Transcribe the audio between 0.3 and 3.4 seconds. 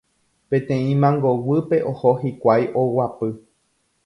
peteĩ mangoguýpe oho hikuái oguapy.